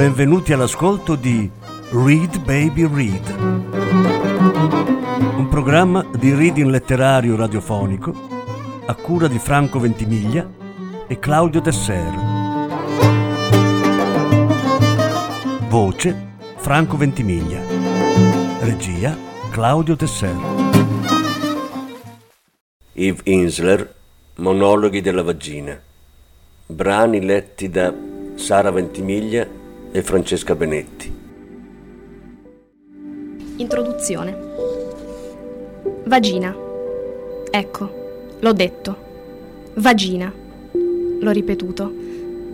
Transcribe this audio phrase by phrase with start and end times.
[0.00, 1.50] Benvenuti all'ascolto di
[1.90, 3.36] Read Baby Read,
[5.36, 8.10] un programma di reading letterario radiofonico
[8.86, 10.50] a cura di Franco Ventimiglia
[11.06, 12.14] e Claudio Tesser.
[15.68, 17.60] Voce Franco Ventimiglia.
[18.60, 19.14] Regia
[19.50, 20.34] Claudio Tesser.
[22.94, 23.94] Yves Insler,
[24.36, 25.78] Monologhi della vagina.
[26.64, 27.92] Brani letti da
[28.36, 29.59] Sara Ventimiglia
[29.92, 31.12] e Francesca Benetti.
[33.56, 34.36] Introduzione.
[36.04, 36.54] Vagina.
[37.50, 38.96] Ecco, l'ho detto.
[39.74, 40.32] Vagina.
[41.20, 41.92] L'ho ripetuto.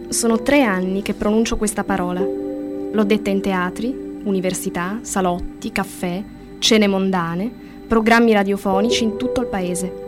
[0.08, 2.20] Sono tre anni che pronuncio questa parola.
[2.20, 6.22] L'ho detta in teatri, università, salotti, caffè,
[6.58, 7.50] cene mondane,
[7.86, 10.04] programmi radiofonici in tutto il paese.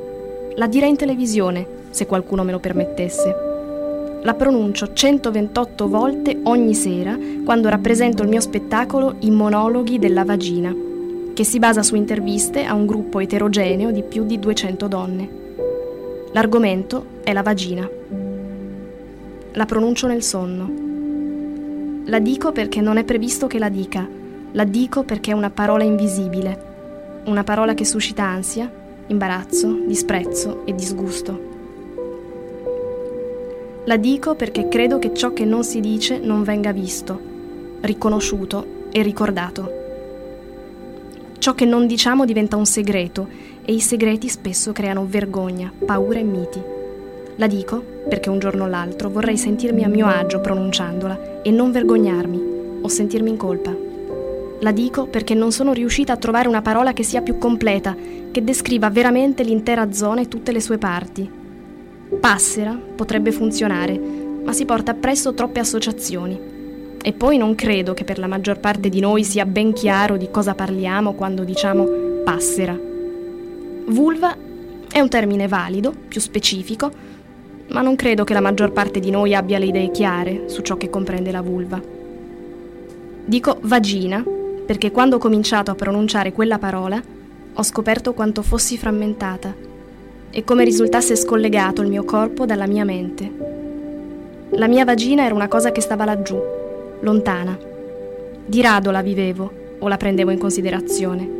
[0.56, 3.47] La direi in televisione, se qualcuno me lo permettesse.
[4.22, 10.74] La pronuncio 128 volte ogni sera quando rappresento il mio spettacolo I monologhi della vagina,
[11.32, 15.28] che si basa su interviste a un gruppo eterogeneo di più di 200 donne.
[16.32, 17.88] L'argomento è la vagina.
[19.52, 20.86] La pronuncio nel sonno.
[22.06, 24.06] La dico perché non è previsto che la dica,
[24.50, 28.68] la dico perché è una parola invisibile, una parola che suscita ansia,
[29.06, 31.47] imbarazzo, disprezzo e disgusto.
[33.88, 37.18] La dico perché credo che ciò che non si dice non venga visto,
[37.80, 39.72] riconosciuto e ricordato.
[41.38, 43.26] Ciò che non diciamo diventa un segreto
[43.64, 46.60] e i segreti spesso creano vergogna, paura e miti.
[47.36, 51.72] La dico perché un giorno o l'altro vorrei sentirmi a mio agio pronunciandola e non
[51.72, 52.42] vergognarmi
[52.82, 53.74] o sentirmi in colpa.
[54.60, 57.96] La dico perché non sono riuscita a trovare una parola che sia più completa,
[58.30, 61.37] che descriva veramente l'intera zona e tutte le sue parti,
[62.20, 63.98] Passera potrebbe funzionare,
[64.42, 66.56] ma si porta appresso troppe associazioni.
[67.00, 70.30] E poi non credo che per la maggior parte di noi sia ben chiaro di
[70.30, 71.86] cosa parliamo quando diciamo
[72.24, 72.76] passera.
[73.86, 74.36] Vulva
[74.90, 76.90] è un termine valido, più specifico,
[77.68, 80.76] ma non credo che la maggior parte di noi abbia le idee chiare su ciò
[80.76, 81.80] che comprende la vulva.
[83.24, 84.24] Dico vagina
[84.66, 87.00] perché quando ho cominciato a pronunciare quella parola
[87.52, 89.67] ho scoperto quanto fossi frammentata
[90.30, 93.56] e come risultasse scollegato il mio corpo dalla mia mente.
[94.50, 96.40] La mia vagina era una cosa che stava laggiù,
[97.00, 97.58] lontana.
[98.46, 101.36] Di rado la vivevo o la prendevo in considerazione.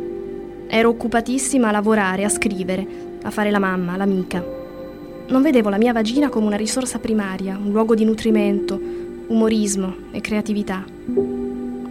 [0.67, 2.85] Ero occupatissima a lavorare, a scrivere,
[3.23, 4.43] a fare la mamma, l'amica.
[5.27, 8.79] Non vedevo la mia vagina come una risorsa primaria, un luogo di nutrimento,
[9.27, 10.83] umorismo e creatività.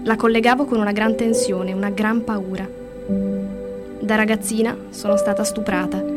[0.05, 2.69] La collegavo con una gran tensione, una gran paura.
[4.01, 6.08] Da ragazzina sono stata stuprata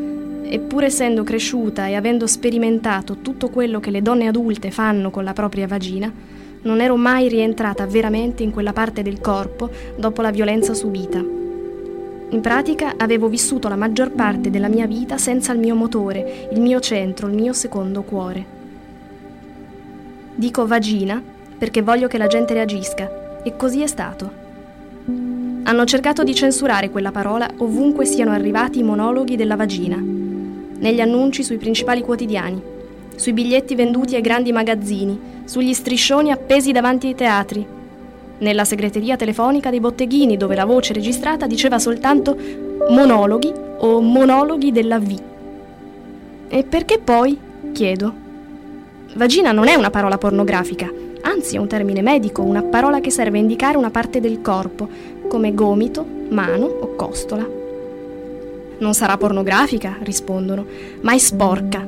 [0.54, 5.32] Eppur essendo cresciuta e avendo sperimentato tutto quello che le donne adulte fanno con la
[5.32, 6.12] propria vagina,
[6.64, 11.20] non ero mai rientrata veramente in quella parte del corpo dopo la violenza subita.
[11.20, 16.60] In pratica avevo vissuto la maggior parte della mia vita senza il mio motore, il
[16.60, 18.46] mio centro, il mio secondo cuore.
[20.36, 21.24] Dico vagina
[21.58, 24.30] perché voglio che la gente reagisca, e così è stato.
[25.64, 30.20] Hanno cercato di censurare quella parola ovunque siano arrivati i monologhi della vagina
[30.82, 32.62] negli annunci sui principali quotidiani,
[33.16, 37.66] sui biglietti venduti ai grandi magazzini, sugli striscioni appesi davanti ai teatri,
[38.40, 42.36] nella segreteria telefonica dei botteghini dove la voce registrata diceva soltanto
[42.90, 45.22] monologhi o monologhi della V.
[46.48, 47.38] E perché poi?
[47.72, 48.14] chiedo.
[49.14, 50.92] Vagina non è una parola pornografica,
[51.22, 54.90] anzi è un termine medico, una parola che serve a indicare una parte del corpo,
[55.28, 57.61] come gomito, mano o costola.
[58.82, 60.66] Non sarà pornografica, rispondono,
[61.02, 61.86] ma è sporca.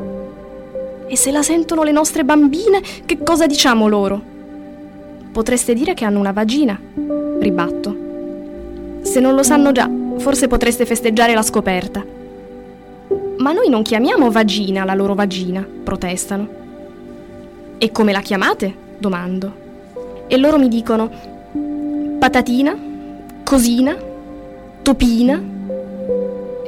[1.07, 4.21] E se la sentono le nostre bambine, che cosa diciamo loro?
[5.31, 6.79] Potreste dire che hanno una vagina,
[7.39, 7.97] ribatto.
[9.01, 12.05] Se non lo sanno già, forse potreste festeggiare la scoperta.
[13.37, 16.47] Ma noi non chiamiamo vagina la loro vagina, protestano.
[17.79, 18.81] E come la chiamate?
[19.03, 19.51] domando.
[20.27, 21.11] E loro mi dicono
[22.19, 22.73] patatina,
[23.43, 23.97] cosina,
[24.81, 25.41] topina,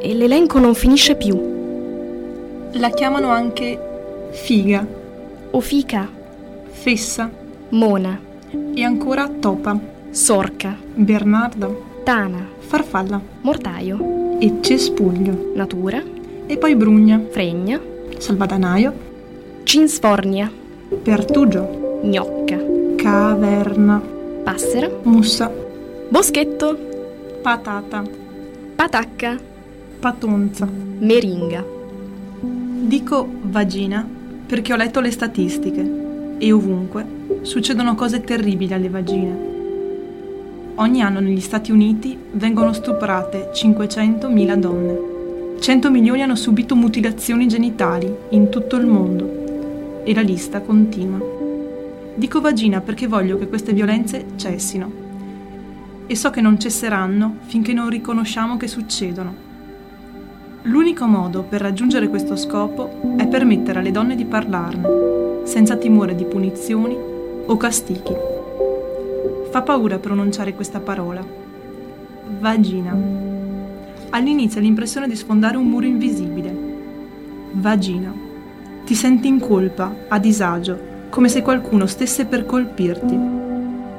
[0.05, 1.35] e l'elenco non finisce più.
[2.73, 3.79] La chiamano anche
[4.33, 4.85] figa.
[5.49, 6.07] O fica.
[6.69, 7.31] Fessa.
[7.69, 8.19] Mona.
[8.75, 9.79] E ancora topa.
[10.11, 10.77] Sorca.
[10.93, 11.69] Bernarda.
[12.03, 12.47] Tana.
[12.59, 13.19] Farfalla.
[13.41, 14.37] Mortaio.
[14.39, 15.53] E cespuglio.
[15.55, 16.03] Natura.
[16.45, 17.19] E poi brugna.
[17.31, 17.81] Fregna.
[18.19, 18.93] Salvadanaio.
[19.63, 20.51] Cinsfornia.
[21.01, 21.99] Pertugio.
[22.03, 22.63] Gnocca.
[22.95, 23.99] Caverna.
[24.43, 24.87] Passera.
[25.01, 25.51] Mussa.
[26.09, 26.77] Boschetto.
[27.41, 28.03] Patata.
[28.75, 29.53] Patacca.
[30.05, 30.69] Patonza.
[30.99, 31.65] Meringa.
[32.39, 34.07] Dico vagina
[34.45, 39.37] perché ho letto le statistiche e ovunque succedono cose terribili alle vagine.
[40.75, 44.99] Ogni anno negli Stati Uniti vengono stuprate 500.000 donne.
[45.59, 50.03] 100 milioni hanno subito mutilazioni genitali in tutto il mondo.
[50.03, 51.19] E la lista continua.
[52.13, 54.91] Dico vagina perché voglio che queste violenze cessino.
[56.05, 59.44] E so che non cesseranno finché non riconosciamo che succedono.
[60.67, 66.25] L'unico modo per raggiungere questo scopo è permettere alle donne di parlarne, senza timore di
[66.25, 66.97] punizioni
[67.45, 68.15] o castighi.
[69.51, 71.23] Fa paura pronunciare questa parola.
[72.39, 72.97] Vagina.
[74.09, 76.57] All'inizio hai l'impressione di sfondare un muro invisibile.
[77.51, 78.12] Vagina.
[78.83, 80.79] Ti senti in colpa, a disagio,
[81.09, 83.19] come se qualcuno stesse per colpirti.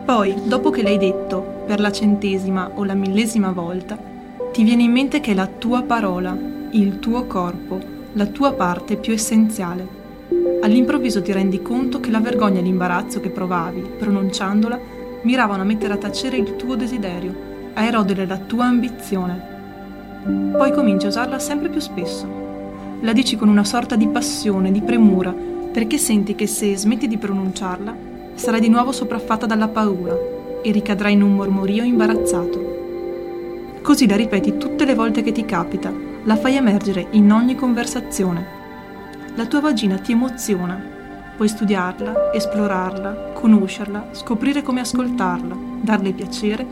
[0.04, 3.96] Poi, dopo che l'hai detto, per la centesima o la millesima volta,
[4.50, 7.78] ti viene in mente che è la tua parola il tuo corpo,
[8.14, 9.86] la tua parte più essenziale.
[10.62, 14.80] All'improvviso ti rendi conto che la vergogna e l'imbarazzo che provavi, pronunciandola,
[15.22, 17.34] miravano a mettere a tacere il tuo desiderio,
[17.74, 19.54] a erodere la tua ambizione.
[20.56, 22.26] Poi cominci a usarla sempre più spesso.
[23.00, 25.32] La dici con una sorta di passione, di premura,
[25.72, 27.94] perché senti che se smetti di pronunciarla,
[28.34, 30.16] sarai di nuovo sopraffatta dalla paura
[30.62, 32.74] e ricadrai in un mormorio imbarazzato.
[33.82, 38.54] Così la ripeti tutte le volte che ti capita la fai emergere in ogni conversazione.
[39.36, 40.94] La tua vagina ti emoziona.
[41.36, 46.66] Puoi studiarla, esplorarla, conoscerla, scoprire come ascoltarla, darle piacere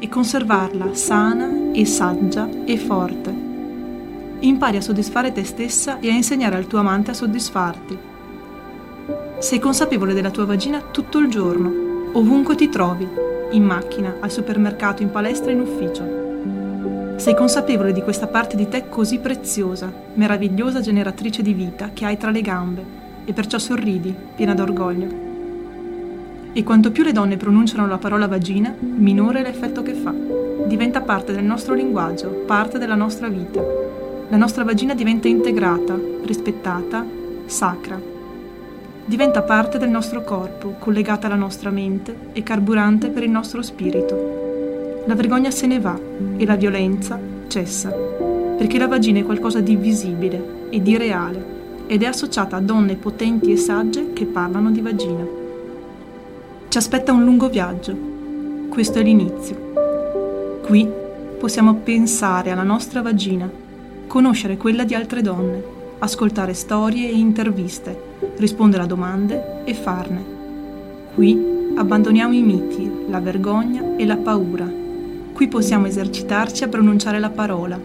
[0.00, 3.34] e conservarla sana e saggia e forte.
[4.40, 7.98] Impari a soddisfare te stessa e a insegnare al tuo amante a soddisfarti.
[9.38, 13.06] Sei consapevole della tua vagina tutto il giorno, ovunque ti trovi,
[13.52, 16.25] in macchina, al supermercato, in palestra, in ufficio.
[17.16, 22.18] Sei consapevole di questa parte di te così preziosa, meravigliosa generatrice di vita che hai
[22.18, 22.84] tra le gambe
[23.24, 25.24] e perciò sorridi, piena d'orgoglio.
[26.52, 30.12] E quanto più le donne pronunciano la parola vagina, minore è l'effetto che fa.
[30.66, 33.62] Diventa parte del nostro linguaggio, parte della nostra vita.
[34.28, 37.04] La nostra vagina diventa integrata, rispettata,
[37.46, 37.98] sacra.
[39.06, 44.45] Diventa parte del nostro corpo, collegata alla nostra mente e carburante per il nostro spirito
[45.06, 45.98] la vergogna se ne va
[46.36, 51.54] e la violenza cessa, perché la vagina è qualcosa di visibile e di reale
[51.86, 55.24] ed è associata a donne potenti e sagge che parlano di vagina.
[56.68, 57.96] Ci aspetta un lungo viaggio,
[58.68, 60.60] questo è l'inizio.
[60.66, 60.88] Qui
[61.38, 63.48] possiamo pensare alla nostra vagina,
[64.08, 65.62] conoscere quella di altre donne,
[66.00, 67.96] ascoltare storie e interviste,
[68.38, 70.24] rispondere a domande e farne.
[71.14, 74.84] Qui abbandoniamo i miti, la vergogna e la paura
[75.36, 77.78] Qui possiamo esercitarci a pronunciare la parola,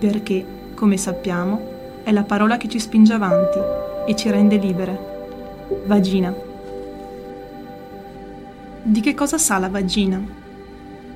[0.00, 0.44] perché,
[0.74, 3.58] come sappiamo, è la parola che ci spinge avanti
[4.08, 4.98] e ci rende libere.
[5.84, 6.34] Vagina.
[8.82, 10.20] Di che cosa sa la vagina?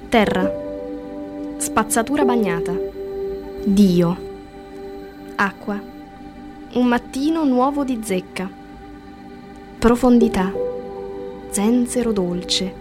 [0.08, 0.48] Terra.
[1.56, 2.72] Spazzatura bagnata.
[3.64, 4.16] Dio.
[5.34, 5.82] Acqua.
[6.74, 8.48] Un mattino nuovo di zecca.
[9.80, 10.52] Profondità.
[11.50, 12.72] Zenzero dolce.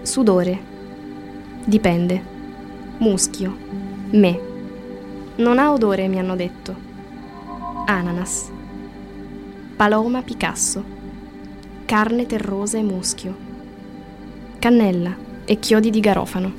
[0.00, 0.67] Sudore
[1.64, 2.22] Dipende.
[2.98, 3.56] Muschio.
[4.10, 4.40] Me.
[5.36, 6.74] Non ha odore, mi hanno detto.
[7.86, 8.50] Ananas.
[9.76, 10.82] Paloma Picasso.
[11.84, 13.36] Carne terrosa e muschio.
[14.58, 16.52] Cannella e chiodi di garofano.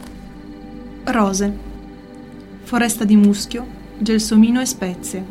[1.03, 1.57] Rose.
[2.63, 3.65] Foresta di muschio,
[3.97, 5.23] gelsomino e spezie.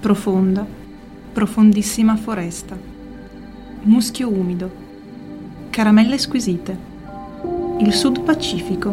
[0.00, 0.66] Profonda,
[1.32, 2.78] profondissima foresta.
[3.82, 4.70] Muschio umido.
[5.70, 6.93] Caramelle squisite.
[7.78, 8.88] Il Sud Pacifico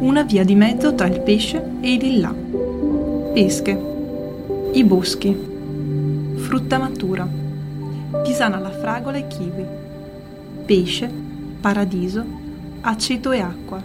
[0.00, 2.34] una via di mezzo tra il pesce e il lillà.
[3.32, 3.80] Pesche,
[4.72, 5.36] i boschi,
[6.36, 7.28] frutta matura,
[8.22, 9.64] tisana alla fragola e kiwi,
[10.64, 11.10] pesce,
[11.60, 12.24] paradiso,
[12.80, 13.82] aceto e acqua,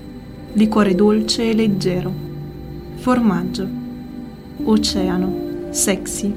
[0.54, 2.12] liquore dolce e leggero,
[2.96, 3.68] formaggio,
[4.64, 6.34] oceano, sexy,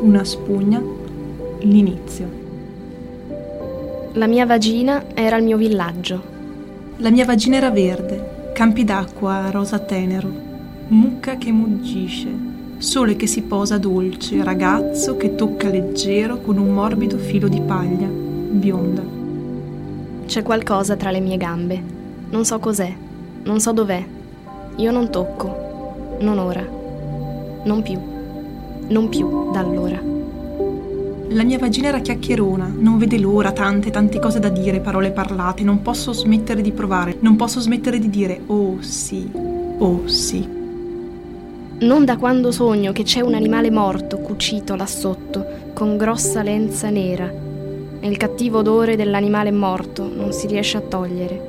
[0.00, 0.82] una spugna,
[1.60, 2.40] l'inizio.
[4.14, 6.31] La mia vagina era il mio villaggio.
[6.98, 10.30] La mia vagina era verde, campi d'acqua rosa tenero,
[10.88, 12.28] mucca che muggisce,
[12.76, 18.06] sole che si posa dolce, ragazzo che tocca leggero con un morbido filo di paglia,
[18.06, 19.02] bionda.
[20.26, 21.82] C'è qualcosa tra le mie gambe.
[22.30, 22.94] Non so cos'è,
[23.44, 24.04] non so dov'è.
[24.76, 26.64] Io non tocco, non ora,
[27.64, 27.98] non più,
[28.88, 30.11] non più da allora.
[31.32, 35.62] La mia vagina era chiacchierona, non vede l'ora, tante, tante cose da dire, parole parlate,
[35.62, 40.46] non posso smettere di provare, non posso smettere di dire oh sì, oh sì.
[41.80, 46.90] Non da quando sogno che c'è un animale morto cucito là sotto, con grossa lenza
[46.90, 47.32] nera,
[48.00, 51.48] e il cattivo odore dell'animale morto non si riesce a togliere.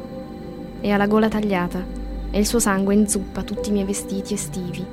[0.80, 1.84] E ha la gola tagliata
[2.32, 4.86] e il suo sangue inzuppa tutti i miei vestiti estivi.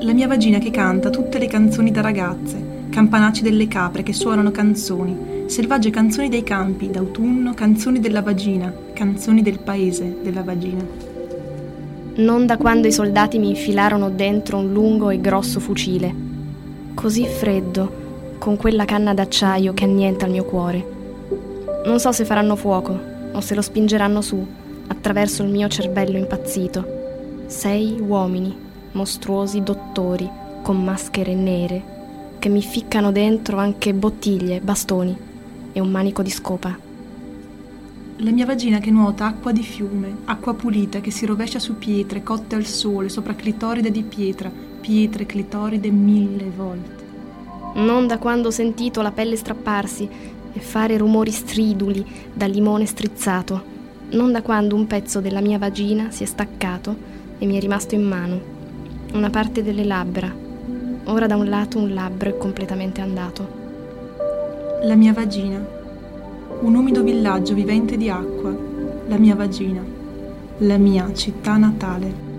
[0.00, 4.50] La mia vagina che canta tutte le canzoni da ragazze, campanacci delle capre che suonano
[4.50, 10.84] canzoni, selvagge canzoni dei campi, d'autunno, canzoni della vagina, canzoni del paese della vagina.
[12.16, 16.14] Non da quando i soldati mi infilarono dentro un lungo e grosso fucile,
[16.92, 20.86] così freddo, con quella canna d'acciaio che annienta il mio cuore.
[21.86, 24.46] Non so se faranno fuoco o se lo spingeranno su,
[24.88, 27.44] attraverso il mio cervello impazzito.
[27.46, 28.54] Sei uomini,
[28.92, 30.28] mostruosi dottori,
[30.60, 32.00] con maschere nere,
[32.42, 35.16] che mi ficcano dentro anche bottiglie, bastoni
[35.72, 36.76] e un manico di scopa.
[38.16, 42.24] La mia vagina che nuota acqua di fiume, acqua pulita che si rovescia su pietre
[42.24, 47.02] cotte al sole, sopra clitoride di pietra, pietre clitoride mille volte
[47.74, 50.08] non da quando ho sentito la pelle strapparsi
[50.52, 53.62] e fare rumori striduli da limone strizzato,
[54.10, 56.94] non da quando un pezzo della mia vagina si è staccato
[57.38, 58.40] e mi è rimasto in mano,
[59.12, 60.41] una parte delle labbra.
[61.04, 63.60] Ora da un lato un labbro è completamente andato.
[64.84, 65.60] La mia vagina,
[66.60, 68.54] un umido villaggio vivente di acqua,
[69.08, 69.82] la mia vagina,
[70.58, 72.30] la mia città natale.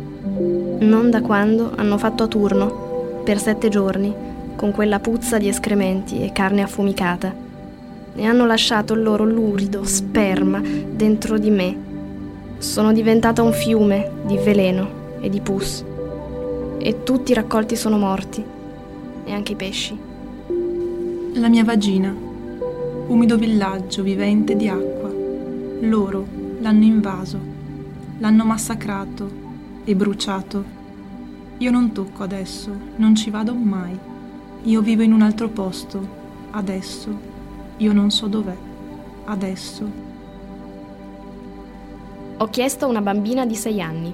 [0.80, 4.16] Non da quando hanno fatto a turno, per sette giorni,
[4.56, 7.36] con quella puzza di escrementi e carne affumicata,
[8.16, 11.78] e hanno lasciato il loro lurido sperma dentro di me.
[12.60, 15.84] Sono diventata un fiume di veleno e di pus,
[16.78, 18.52] e tutti i raccolti sono morti,
[19.24, 19.98] e anche i pesci.
[21.34, 22.16] La mia vagina,
[23.08, 25.12] umido villaggio vivente di acqua,
[25.82, 26.26] loro
[26.60, 27.40] l'hanno invaso,
[28.20, 29.30] l'hanno massacrato
[29.84, 30.82] e bruciato.
[31.58, 33.98] Io non tocco adesso, non ci vado mai.
[34.64, 36.08] Io vivo in un altro posto,
[36.52, 37.32] adesso.
[37.78, 38.56] Io non so dov'è,
[39.26, 39.92] adesso.
[42.38, 44.14] Ho chiesto a una bambina di sei anni.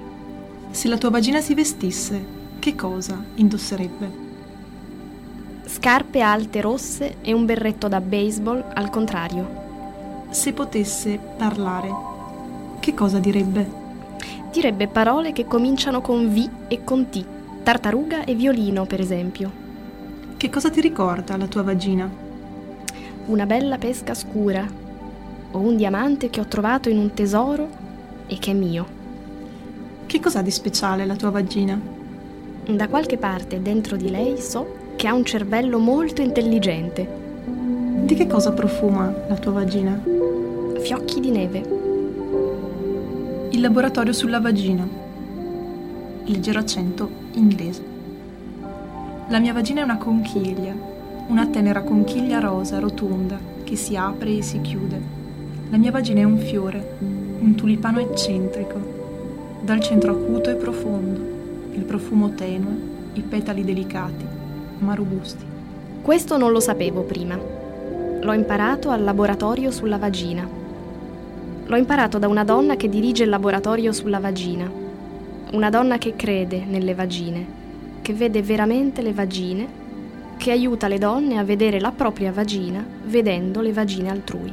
[0.71, 2.25] Se la tua vagina si vestisse,
[2.59, 4.28] che cosa indosserebbe?
[5.69, 10.27] Scarpe alte rosse e un berretto da baseball al contrario.
[10.31, 11.93] Se potesse parlare,
[12.79, 13.69] che cosa direbbe?
[14.51, 17.23] Direbbe parole che cominciano con V e con T,
[17.61, 19.51] tartaruga e violino, per esempio.
[20.37, 22.09] Che cosa ti ricorda la tua vagina?
[23.27, 24.65] Una bella pesca scura
[25.51, 27.69] o un diamante che ho trovato in un tesoro
[28.25, 28.87] e che è mio.
[30.07, 31.79] Che cos'ha di speciale la tua vagina?
[32.65, 37.07] Da qualche parte dentro di lei so che ha un cervello molto intelligente.
[38.03, 39.97] Di che cosa profuma la tua vagina?
[40.77, 41.59] Fiocchi di neve.
[43.51, 44.85] Il laboratorio sulla vagina.
[46.25, 47.81] Leggero accento inglese.
[49.29, 50.75] La mia vagina è una conchiglia,
[51.27, 55.01] una tenera conchiglia rosa, rotonda, che si apre e si chiude.
[55.69, 56.97] La mia vagina è un fiore,
[57.39, 61.21] un tulipano eccentrico, dal centro acuto e profondo,
[61.71, 62.77] il profumo tenue,
[63.13, 64.38] i petali delicati,
[64.79, 65.45] ma robusti.
[66.01, 67.37] Questo non lo sapevo prima.
[68.21, 70.47] L'ho imparato al laboratorio sulla vagina.
[71.65, 74.69] L'ho imparato da una donna che dirige il laboratorio sulla vagina.
[75.51, 77.57] Una donna che crede nelle vagine
[78.09, 79.67] che vede veramente le vagine,
[80.37, 84.51] che aiuta le donne a vedere la propria vagina vedendo le vagine altrui.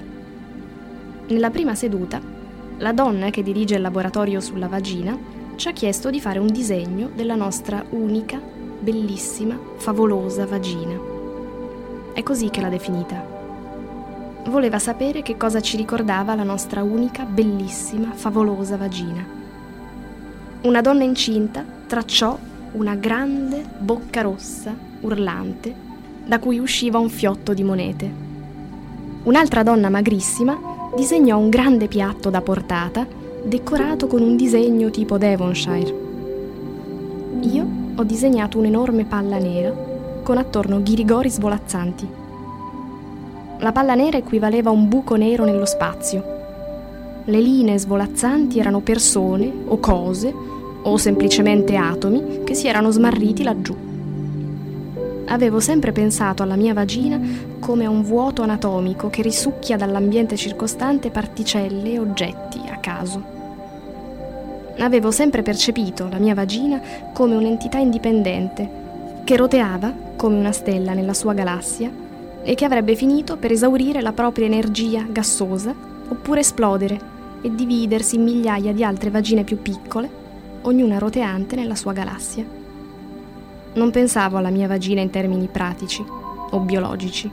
[1.28, 2.20] Nella prima seduta,
[2.76, 5.16] la donna che dirige il laboratorio sulla vagina
[5.54, 8.38] ci ha chiesto di fare un disegno della nostra unica,
[8.86, 10.96] bellissima, favolosa vagina.
[12.12, 13.20] È così che l'ha definita.
[14.44, 19.26] Voleva sapere che cosa ci ricordava la nostra unica, bellissima, favolosa vagina.
[20.62, 22.38] Una donna incinta tracciò
[22.74, 25.74] una grande bocca rossa, urlante,
[26.24, 28.08] da cui usciva un fiotto di monete.
[29.24, 30.56] Un'altra donna magrissima
[30.94, 33.04] disegnò un grande piatto da portata
[33.42, 36.05] decorato con un disegno tipo Devonshire.
[37.98, 39.72] Ho disegnato un'enorme palla nera
[40.22, 42.06] con attorno ghirigori svolazzanti.
[43.60, 46.22] La palla nera equivaleva a un buco nero nello spazio.
[47.24, 50.30] Le linee svolazzanti erano persone o cose
[50.82, 53.74] o semplicemente atomi che si erano smarriti laggiù.
[55.28, 57.18] Avevo sempre pensato alla mia vagina
[57.58, 63.35] come a un vuoto anatomico che risucchia dall'ambiente circostante particelle e oggetti a caso.
[64.78, 66.80] Avevo sempre percepito la mia vagina
[67.12, 68.84] come un'entità indipendente
[69.24, 71.90] che roteava come una stella nella sua galassia
[72.42, 75.74] e che avrebbe finito per esaurire la propria energia gassosa
[76.08, 80.08] oppure esplodere e dividersi in migliaia di altre vagine più piccole
[80.62, 82.44] ognuna roteante nella sua galassia.
[83.74, 86.04] Non pensavo alla mia vagina in termini pratici
[86.50, 87.30] o biologici.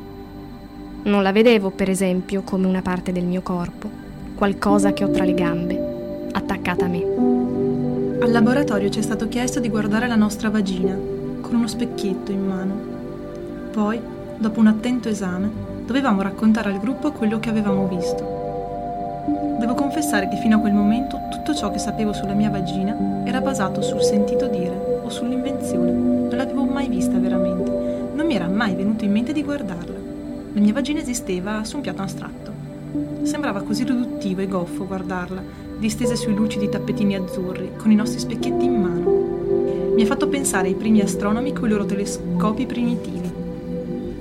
[1.03, 3.89] Non la vedevo, per esempio, come una parte del mio corpo,
[4.35, 7.32] qualcosa che ho tra le gambe, attaccata a me.
[8.23, 10.97] Al laboratorio ci è stato chiesto di guardare la nostra vagina,
[11.41, 12.73] con uno specchietto in mano.
[13.69, 13.99] Poi,
[14.37, 15.51] dopo un attento esame,
[15.85, 19.57] dovevamo raccontare al gruppo quello che avevamo visto.
[19.59, 23.41] Devo confessare che fino a quel momento tutto ciò che sapevo sulla mia vagina era
[23.41, 25.91] basato sul sentito dire o sull'invenzione.
[25.91, 27.71] Non l'avevo mai vista veramente.
[28.15, 29.99] Non mi era mai venuto in mente di guardarla.
[30.53, 32.51] La mia vagina esisteva su un piatto astratto.
[33.23, 35.41] Sembrava così riduttivo e goffo guardarla,
[35.83, 39.91] distesa sui lucidi tappetini azzurri, con i nostri specchietti in mano.
[39.93, 43.29] Mi ha fatto pensare ai primi astronomi con i loro telescopi primitivi.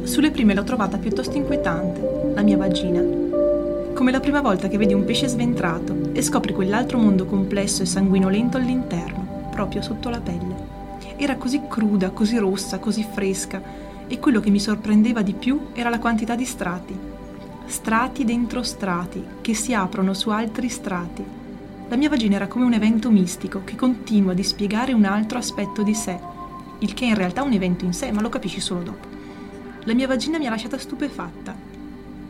[0.03, 3.01] Sulle prime l'ho trovata piuttosto inquietante, la mia vagina,
[3.95, 7.87] come la prima volta che vedi un pesce sventrato e scopri quell'altro mondo complesso e
[7.87, 10.57] sanguinolento all'interno, proprio sotto la pelle.
[11.15, 13.63] Era così cruda, così rossa, così fresca,
[14.09, 16.99] e quello che mi sorprendeva di più era la quantità di strati.
[17.67, 21.41] Strati dentro strati, che si aprono su altri strati.
[21.93, 25.83] La mia vagina era come un evento mistico che continua a dispiegare un altro aspetto
[25.83, 26.19] di sé,
[26.79, 29.07] il che in realtà è un evento in sé, ma lo capisci solo dopo.
[29.85, 31.73] La mia vagina mi ha lasciata stupefatta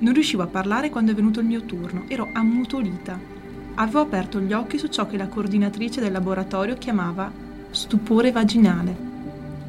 [0.02, 3.16] non riuscivo a parlare quando è venuto il mio turno, ero ammutolita.
[3.76, 7.30] Avevo aperto gli occhi su ciò che la coordinatrice del laboratorio chiamava
[7.70, 8.96] stupore vaginale.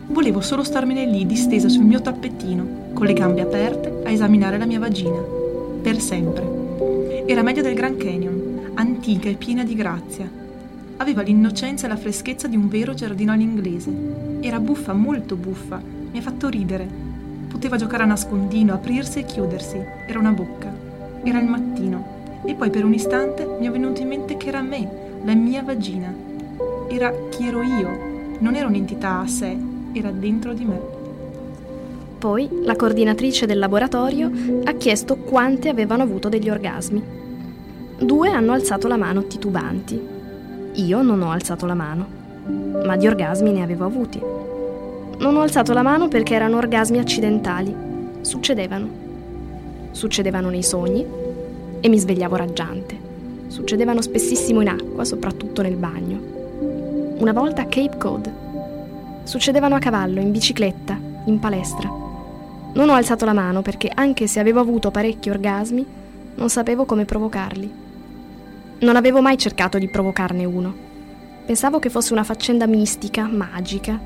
[0.07, 4.65] Volevo solo starmene lì, distesa sul mio tappetino, con le gambe aperte, a esaminare la
[4.65, 5.21] mia vagina.
[5.83, 7.25] Per sempre.
[7.27, 8.32] Era meglio del Grand Canyon,
[8.83, 10.29] antica e piena di grazia.
[10.97, 13.91] Aveva l'innocenza e la freschezza di un vero giardino all'inglese.
[14.41, 15.81] Era buffa, molto buffa.
[16.11, 17.11] Mi ha fatto ridere,
[17.53, 19.77] Poteva giocare a nascondino, aprirsi e chiudersi.
[20.07, 20.73] Era una bocca.
[21.23, 22.41] Era il mattino.
[22.45, 24.89] E poi per un istante mi è venuto in mente che era me,
[25.23, 26.11] la mia vagina.
[26.89, 28.35] Era chi ero io.
[28.39, 29.55] Non era un'entità a sé,
[29.93, 30.79] era dentro di me.
[32.17, 34.31] Poi la coordinatrice del laboratorio
[34.63, 37.22] ha chiesto quante avevano avuto degli orgasmi.
[38.03, 39.99] Due hanno alzato la mano titubanti.
[40.73, 42.05] Io non ho alzato la mano,
[42.85, 44.19] ma di orgasmi ne avevo avuti.
[45.19, 47.73] Non ho alzato la mano perché erano orgasmi accidentali.
[48.19, 48.89] Succedevano.
[49.91, 51.05] Succedevano nei sogni
[51.79, 52.99] e mi svegliavo raggiante.
[53.47, 56.19] Succedevano spessissimo in acqua, soprattutto nel bagno.
[57.19, 58.31] Una volta a Cape Cod.
[59.23, 61.87] Succedevano a cavallo, in bicicletta, in palestra.
[62.73, 65.85] Non ho alzato la mano perché anche se avevo avuto parecchi orgasmi,
[66.35, 67.82] non sapevo come provocarli.
[68.83, 70.75] Non avevo mai cercato di provocarne uno.
[71.45, 73.97] Pensavo che fosse una faccenda mistica, magica,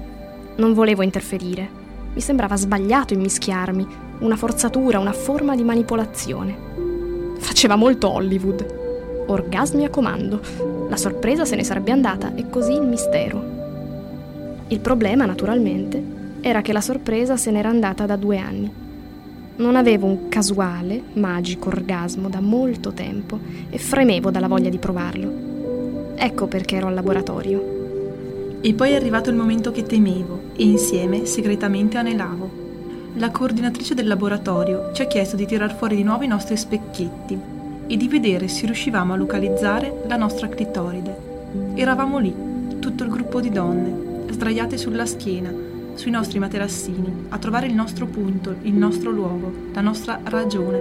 [0.58, 1.68] non volevo interferire.
[2.13, 3.88] Mi sembrava sbagliato immischiarmi,
[4.20, 6.56] una forzatura, una forma di manipolazione.
[7.40, 9.24] Faceva molto Hollywood.
[9.26, 10.42] Orgasmi a comando.
[10.88, 13.44] La sorpresa se ne sarebbe andata e così il mistero.
[14.68, 16.04] Il problema, naturalmente,
[16.40, 18.72] era che la sorpresa se n'era andata da due anni.
[19.58, 23.39] Non avevo un casuale, magico orgasmo da molto tempo
[23.72, 26.13] e fremevo dalla voglia di provarlo.
[26.15, 28.60] Ecco perché ero al laboratorio.
[28.62, 32.65] E poi è arrivato il momento che temevo e insieme segretamente anelavo.
[33.15, 37.39] La coordinatrice del laboratorio ci ha chiesto di tirar fuori di nuovo i nostri specchietti
[37.88, 41.17] e di vedere se riuscivamo a localizzare la nostra clitoride.
[41.74, 42.32] Eravamo lì,
[42.78, 45.52] tutto il gruppo di donne, sdraiate sulla schiena,
[45.97, 50.79] sui nostri materassini, a trovare il nostro punto, il nostro luogo, la nostra ragione.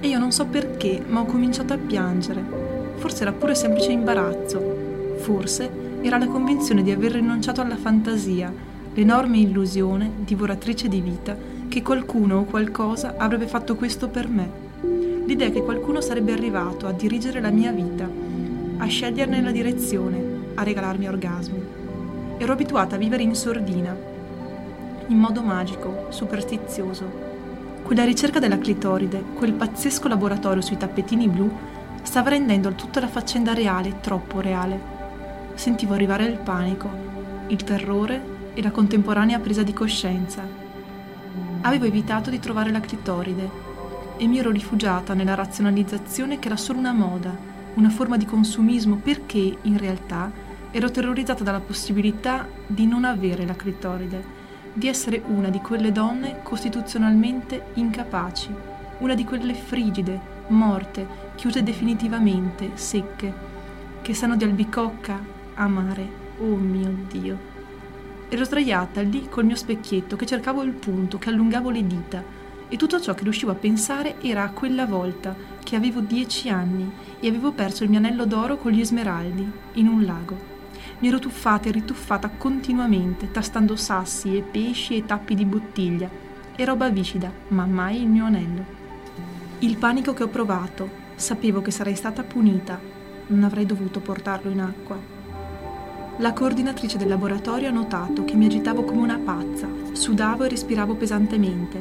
[0.00, 2.44] E io non so perché, ma ho cominciato a piangere.
[2.96, 5.16] Forse era pure semplice imbarazzo.
[5.16, 5.70] Forse
[6.02, 8.52] era la convinzione di aver rinunciato alla fantasia,
[8.92, 11.34] l'enorme illusione, divoratrice di vita,
[11.66, 14.50] che qualcuno o qualcosa avrebbe fatto questo per me.
[15.24, 18.06] L'idea che qualcuno sarebbe arrivato a dirigere la mia vita,
[18.76, 20.22] a sceglierne la direzione,
[20.54, 21.62] a regalarmi orgasmi.
[22.36, 24.16] Ero abituata a vivere in sordina,
[25.08, 27.26] in modo magico, superstizioso.
[27.82, 31.50] Quella ricerca della clitoride, quel pazzesco laboratorio sui tappetini blu,
[32.02, 34.96] stava rendendo tutta la faccenda reale, troppo reale
[35.58, 36.88] sentivo arrivare il panico,
[37.48, 40.46] il terrore e la contemporanea presa di coscienza.
[41.62, 43.66] Avevo evitato di trovare la clitoride
[44.16, 47.36] e mi ero rifugiata nella razionalizzazione che era solo una moda,
[47.74, 50.30] una forma di consumismo perché, in realtà,
[50.70, 54.36] ero terrorizzata dalla possibilità di non avere la clitoride,
[54.72, 58.54] di essere una di quelle donne costituzionalmente incapaci,
[58.98, 63.32] una di quelle frigide, morte, chiuse definitivamente, secche,
[64.02, 65.20] che sanno di albicocca,
[65.54, 67.56] amare, oh mio Dio.
[68.28, 72.22] Ero sdraiata lì col mio specchietto che cercavo il punto, che allungavo le dita
[72.68, 76.90] e tutto ciò che riuscivo a pensare era a quella volta che avevo dieci anni
[77.18, 80.57] e avevo perso il mio anello d'oro con gli smeraldi in un lago.
[81.00, 86.10] Mi ero tuffata e rituffata continuamente, tastando sassi e pesci e tappi di bottiglia
[86.56, 88.64] e roba viscida, ma mai il mio anello.
[89.60, 92.80] Il panico che ho provato, sapevo che sarei stata punita,
[93.28, 94.98] non avrei dovuto portarlo in acqua.
[96.16, 100.96] La coordinatrice del laboratorio ha notato che mi agitavo come una pazza, sudavo e respiravo
[100.96, 101.80] pesantemente.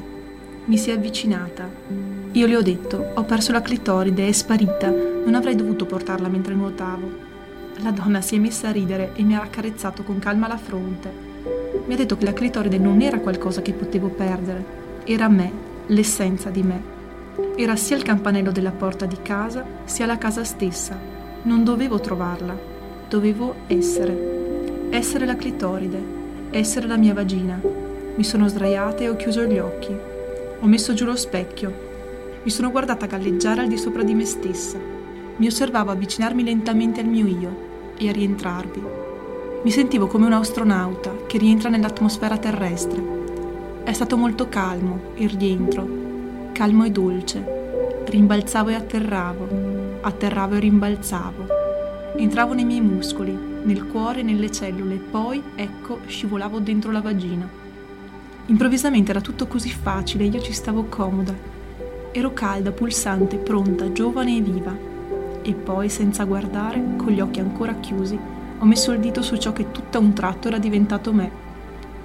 [0.65, 1.67] Mi si è avvicinata.
[2.33, 6.53] Io le ho detto, ho perso la clitoride, è sparita, non avrei dovuto portarla mentre
[6.53, 7.26] nuotavo.
[7.81, 11.13] La donna si è messa a ridere e mi ha accarezzato con calma la fronte.
[11.85, 14.65] Mi ha detto che la clitoride non era qualcosa che potevo perdere,
[15.03, 15.51] era me,
[15.87, 16.95] l'essenza di me.
[17.55, 20.97] Era sia il campanello della porta di casa, sia la casa stessa.
[21.43, 22.57] Non dovevo trovarla,
[23.07, 24.87] dovevo essere.
[24.89, 26.01] Essere la clitoride,
[26.49, 27.61] essere la mia vagina.
[28.15, 29.95] Mi sono sdraiata e ho chiuso gli occhi.
[30.59, 31.85] Ho messo giù lo specchio.
[32.41, 34.79] Mi sono guardata galleggiare al di sopra di me stessa.
[35.35, 37.66] Mi osservavo avvicinarmi lentamente al mio io
[37.97, 38.83] e a rientrarvi.
[39.63, 43.01] Mi sentivo come un astronauta che rientra nell'atmosfera terrestre.
[43.83, 45.87] È stato molto calmo il rientro,
[46.51, 47.55] calmo e dolce.
[48.05, 49.47] Rimbalzavo e atterravo,
[50.01, 51.45] atterravo e rimbalzavo.
[52.15, 57.49] Entravo nei miei muscoli, nel cuore e nelle cellule, poi, ecco, scivolavo dentro la vagina.
[58.45, 61.33] Improvvisamente era tutto così facile, io ci stavo comoda.
[62.11, 64.86] Ero calda, pulsante, pronta, giovane e viva.
[65.47, 68.19] E poi, senza guardare, con gli occhi ancora chiusi,
[68.59, 71.31] ho messo il dito su ciò che tutto a un tratto era diventato me.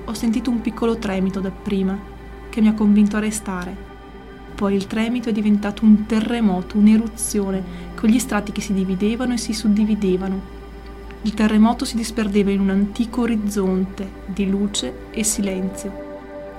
[0.04, 1.98] Ho sentito un piccolo tremito dapprima,
[2.48, 3.74] che mi ha convinto a restare.
[4.54, 7.64] Poi il tremito è diventato un terremoto, un'eruzione,
[7.96, 10.40] con gli strati che si dividevano e si suddividevano.
[11.22, 15.92] Il terremoto si disperdeva in un antico orizzonte di luce e silenzio,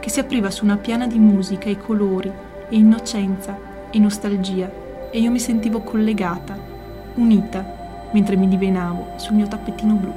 [0.01, 2.29] che si apriva su una piana di musica e colori
[2.67, 3.57] e innocenza
[3.89, 4.69] e nostalgia,
[5.11, 6.71] e io mi sentivo collegata,
[7.15, 10.13] unita, mentre mi divenavo sul mio tappetino blu.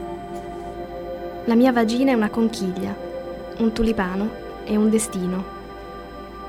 [1.45, 2.95] La mia vagina è una conchiglia,
[3.59, 4.29] un tulipano
[4.65, 5.45] e un destino.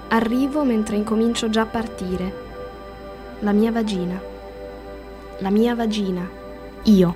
[0.10, 2.46] Arrivo mentre incomincio già a partire.
[3.40, 4.20] La mia vagina.
[5.40, 6.28] La mia vagina.
[6.84, 7.16] Io.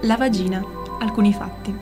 [0.00, 0.64] La vagina.
[1.00, 1.76] Alcuni fatti.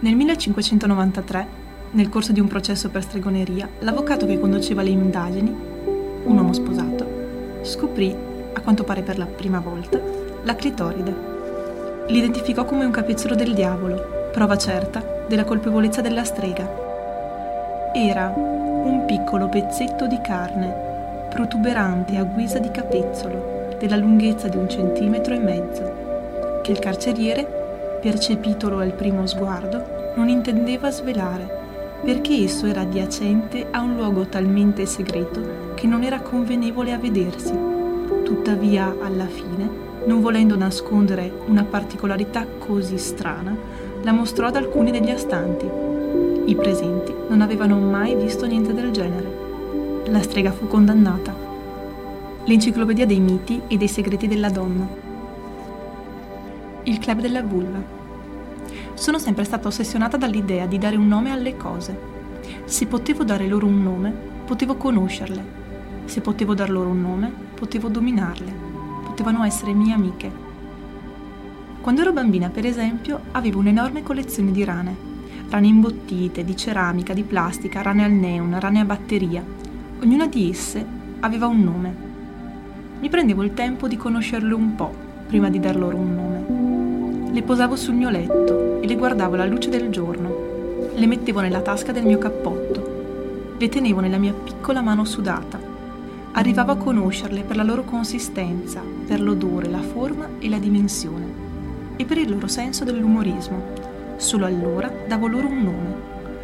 [0.00, 1.46] Nel 1593,
[1.92, 5.54] nel corso di un processo per stregoneria, l'avvocato che conduceva le indagini,
[6.24, 7.11] un uomo sposato,
[7.62, 8.14] scoprì,
[8.52, 9.98] a quanto pare per la prima volta,
[10.42, 11.30] la clitoride.
[12.08, 16.68] L'identificò come un capezzolo del diavolo, prova certa della colpevolezza della strega.
[17.94, 24.68] Era un piccolo pezzetto di carne, protuberante a guisa di capezzolo, della lunghezza di un
[24.68, 31.61] centimetro e mezzo, che il carceriere, percepitolo al primo sguardo, non intendeva svelare,
[32.04, 37.52] perché esso era adiacente a un luogo talmente segreto che non era convenevole a vedersi.
[38.24, 39.68] Tuttavia, alla fine,
[40.06, 43.56] non volendo nascondere una particolarità così strana,
[44.02, 45.64] la mostrò ad alcuni degli astanti.
[46.46, 49.40] I presenti non avevano mai visto niente del genere.
[50.06, 51.32] La strega fu condannata.
[52.44, 54.88] L'enciclopedia dei miti e dei segreti della donna.
[56.82, 58.01] Il club della vulva.
[59.02, 61.98] Sono sempre stata ossessionata dall'idea di dare un nome alle cose.
[62.66, 65.44] Se potevo dare loro un nome, potevo conoscerle.
[66.04, 68.54] Se potevo dar loro un nome, potevo dominarle.
[69.04, 70.30] Potevano essere mie amiche.
[71.80, 74.94] Quando ero bambina, per esempio, avevo un'enorme collezione di rane.
[75.48, 79.44] Rane imbottite, di ceramica, di plastica, rane al neon, rane a batteria.
[80.00, 80.86] Ognuna di esse
[81.18, 81.96] aveva un nome.
[83.00, 84.94] Mi prendevo il tempo di conoscerle un po'
[85.26, 87.32] prima di dar loro un nome.
[87.32, 90.90] Le posavo sul mio letto e le guardavo alla luce del giorno.
[90.92, 93.54] Le mettevo nella tasca del mio cappotto.
[93.56, 95.56] Le tenevo nella mia piccola mano sudata.
[96.32, 101.32] Arrivavo a conoscerle per la loro consistenza, per l'odore, la forma e la dimensione
[101.94, 103.62] e per il loro senso dell'umorismo.
[104.16, 105.94] Solo allora davo loro un nome,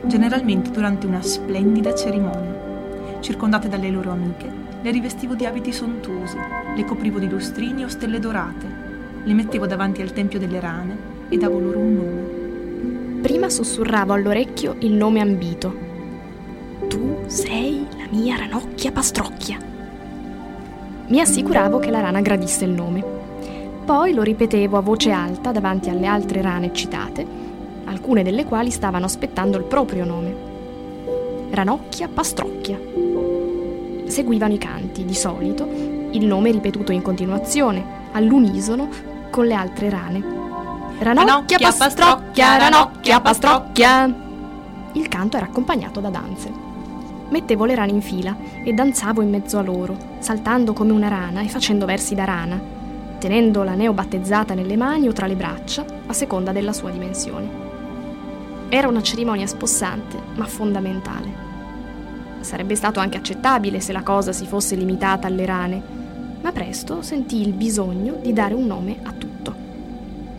[0.05, 3.17] generalmente durante una splendida cerimonia.
[3.19, 4.49] Circondate dalle loro amiche,
[4.81, 6.37] le rivestivo di abiti sontuosi,
[6.77, 8.67] le coprivo di lustrini o stelle dorate,
[9.25, 13.21] le mettevo davanti al tempio delle rane e davo loro un nome.
[13.23, 15.87] Prima sussurravo all'orecchio il nome ambito.
[16.89, 19.59] Tu sei la mia ranocchia pastrocchia.
[21.09, 23.05] Mi assicuravo che la rana gradisse il nome.
[23.85, 27.27] Poi lo ripetevo a voce alta davanti alle altre rane citate,
[27.85, 30.35] alcune delle quali stavano aspettando il proprio nome.
[31.51, 32.79] Ranocchia pastrocchia.
[34.05, 35.67] Seguivano i canti, di solito,
[36.11, 38.89] il nome ripetuto in continuazione, all'unisono,
[39.31, 40.38] con le altre rane.
[41.01, 44.13] Ranocchia pastrocchia, ranocchia pastrocchia.
[44.95, 46.53] Il canto era accompagnato da danze.
[47.29, 51.43] Mettevo le rane in fila e danzavo in mezzo a loro, saltando come una rana
[51.43, 52.61] e facendo versi da rana,
[53.21, 57.49] tenendo la neobattezzata nelle mani o tra le braccia, a seconda della sua dimensione.
[58.69, 61.47] Era una cerimonia spossante, ma fondamentale.
[62.41, 65.83] Sarebbe stato anche accettabile se la cosa si fosse limitata alle rane,
[66.41, 69.28] ma presto sentii il bisogno di dare un nome a tutto.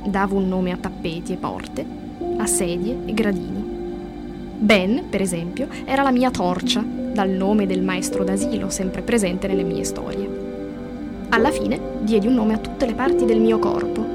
[0.03, 1.85] Davo un nome a tappeti e porte,
[2.37, 3.63] a sedie e gradini.
[4.57, 9.63] Ben, per esempio, era la mia torcia, dal nome del maestro d'asilo sempre presente nelle
[9.63, 10.29] mie storie.
[11.29, 14.05] Alla fine diedi un nome a tutte le parti del mio corpo.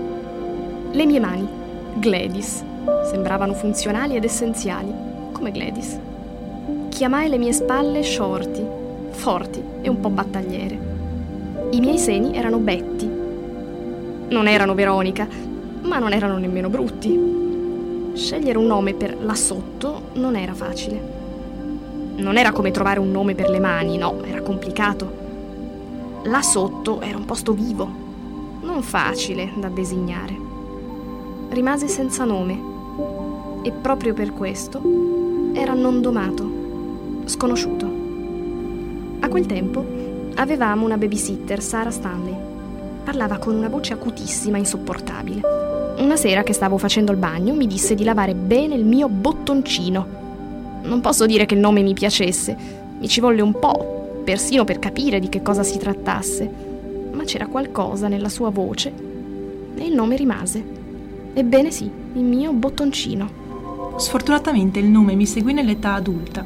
[0.90, 1.46] Le mie mani,
[1.94, 2.64] Gladys,
[3.10, 4.92] sembravano funzionali ed essenziali,
[5.32, 5.98] come Gladys.
[6.88, 8.64] Chiamai le mie spalle Shorty,
[9.10, 10.78] forti e un po' battagliere.
[11.70, 13.10] I miei seni erano Betty.
[14.28, 15.26] Non erano Veronica,
[15.84, 18.12] ma non erano nemmeno brutti.
[18.14, 21.12] Scegliere un nome per là sotto non era facile.
[22.16, 25.22] Non era come trovare un nome per le mani, no, era complicato.
[26.24, 27.88] Là sotto era un posto vivo,
[28.62, 30.36] non facile da designare.
[31.50, 32.72] Rimase senza nome
[33.62, 34.80] e proprio per questo
[35.52, 37.86] era non domato, sconosciuto.
[39.20, 39.84] A quel tempo
[40.36, 42.34] avevamo una babysitter, Sara Stanley.
[43.04, 45.73] Parlava con una voce acutissima, insopportabile.
[45.96, 50.22] Una sera che stavo facendo il bagno mi disse di lavare bene il mio bottoncino.
[50.83, 52.57] Non posso dire che il nome mi piacesse,
[52.98, 56.50] mi ci volle un po' persino per capire di che cosa si trattasse,
[57.12, 58.92] ma c'era qualcosa nella sua voce
[59.76, 60.64] e il nome rimase.
[61.33, 63.42] Ebbene sì, il mio bottoncino.
[63.96, 66.44] Sfortunatamente il nome mi seguì nell'età adulta.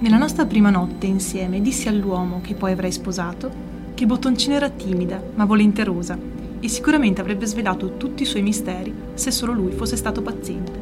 [0.00, 5.22] Nella nostra prima notte insieme dissi all'uomo che poi avrei sposato che Bottoncino era timida
[5.36, 6.33] ma volenterosa
[6.64, 10.72] e sicuramente avrebbe svelato tutti i suoi misteri se solo lui fosse stato paziente.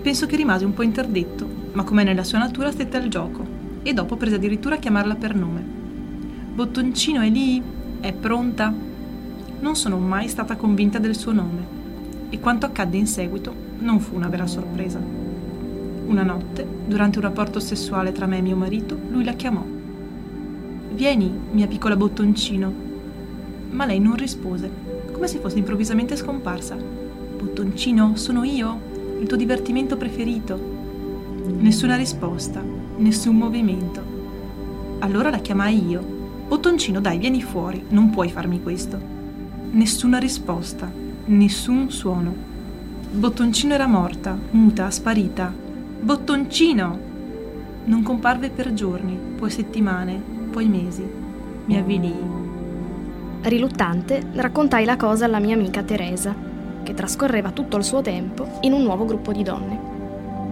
[0.00, 3.44] Penso che rimase un po' interdetto, ma come nella sua natura stette al gioco
[3.82, 5.62] e dopo prese addirittura a chiamarla per nome.
[6.54, 7.62] Bottoncino è lì?
[8.00, 8.72] È pronta?
[9.60, 11.66] Non sono mai stata convinta del suo nome
[12.30, 14.98] e quanto accadde in seguito non fu una vera sorpresa.
[16.06, 19.62] Una notte, durante un rapporto sessuale tra me e mio marito, lui la chiamò.
[20.94, 22.84] Vieni, mia piccola bottoncino.
[23.68, 24.85] Ma lei non rispose,
[25.16, 26.76] come se fosse improvvisamente scomparsa.
[26.76, 28.78] Bottoncino, sono io,
[29.18, 30.60] il tuo divertimento preferito.
[31.56, 32.62] Nessuna risposta,
[32.98, 34.02] nessun movimento.
[34.98, 36.04] Allora la chiamai io.
[36.46, 39.00] Bottoncino, dai, vieni fuori, non puoi farmi questo.
[39.70, 40.92] Nessuna risposta,
[41.24, 42.34] nessun suono.
[43.10, 45.50] Bottoncino era morta, muta, sparita.
[45.98, 46.98] Bottoncino!
[47.86, 51.08] Non comparve per giorni, poi settimane, poi mesi.
[51.64, 52.35] Mi avvilii.
[53.42, 56.34] Riluttante, raccontai la cosa alla mia amica Teresa,
[56.82, 59.78] che trascorreva tutto il suo tempo in un nuovo gruppo di donne.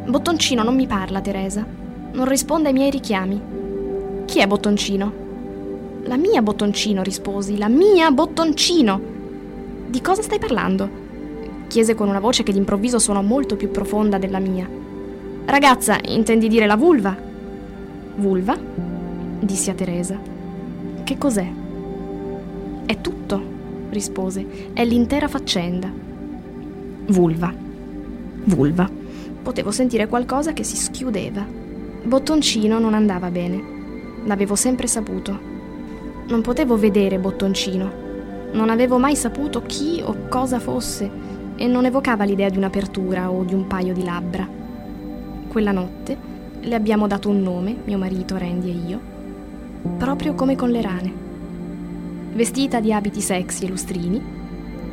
[0.06, 1.82] Bottoncino non mi parla, Teresa
[2.14, 3.40] non risponde ai miei richiami.
[4.24, 5.12] Chi è Bottoncino?
[6.04, 9.00] La mia Bottoncino, risposi, la mia Bottoncino.
[9.88, 11.02] Di cosa stai parlando?
[11.66, 14.68] chiese con una voce che d'improvviso suonò molto più profonda della mia.
[15.44, 17.16] Ragazza, intendi dire la vulva?
[18.16, 18.56] Vulva?
[19.40, 20.16] dissi a Teresa.
[21.02, 21.50] Che cos'è?
[22.86, 23.42] È tutto,
[23.90, 25.90] rispose, è l'intera faccenda.
[27.06, 27.52] Vulva.
[28.44, 28.90] Vulva.
[29.42, 31.62] Potevo sentire qualcosa che si schiudeva
[32.06, 33.62] Bottoncino non andava bene.
[34.26, 35.38] L'avevo sempre saputo.
[36.28, 37.90] Non potevo vedere Bottoncino.
[38.52, 41.10] Non avevo mai saputo chi o cosa fosse
[41.56, 44.46] e non evocava l'idea di un'apertura o di un paio di labbra.
[45.48, 46.14] Quella notte
[46.60, 49.00] le abbiamo dato un nome, mio marito, Randy e io,
[49.96, 51.23] proprio come con le rane.
[52.34, 54.20] Vestita di abiti sexy e lustrini,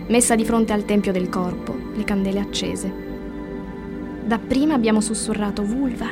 [0.10, 2.93] messa di fronte al tempio del corpo, le candele accese.
[4.23, 6.06] Dapprima abbiamo sussurrato vulva,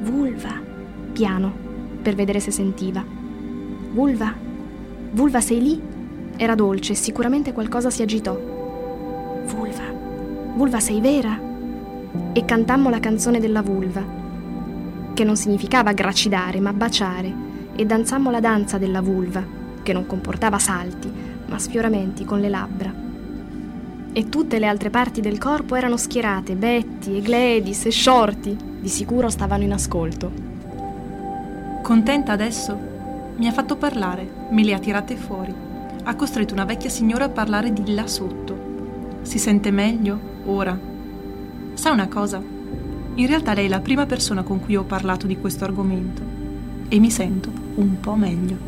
[0.00, 0.60] Vulva,
[1.12, 1.52] piano,
[2.02, 3.04] per vedere se sentiva.
[3.92, 4.34] Vulva,
[5.12, 5.80] Vulva sei lì?
[6.36, 8.36] Era dolce, sicuramente qualcosa si agitò.
[9.44, 9.84] Vulva,
[10.56, 11.40] Vulva sei vera?
[12.32, 14.04] E cantammo la canzone della vulva,
[15.14, 17.32] che non significava gracidare, ma baciare,
[17.76, 19.57] e danzammo la danza della vulva,
[19.88, 21.10] che non comportava salti,
[21.46, 22.92] ma sfioramenti con le labbra.
[24.12, 28.88] E tutte le altre parti del corpo erano schierate, Betty e Gladys e Shorty, di
[28.90, 30.30] sicuro stavano in ascolto.
[31.82, 32.78] Contenta adesso?
[33.36, 35.54] Mi ha fatto parlare, me le ha tirate fuori.
[36.02, 39.20] Ha costretto una vecchia signora a parlare di là sotto.
[39.22, 40.78] Si sente meglio ora.
[41.72, 42.42] Sa una cosa?
[43.14, 46.20] In realtà lei è la prima persona con cui ho parlato di questo argomento
[46.88, 48.67] e mi sento un po' meglio.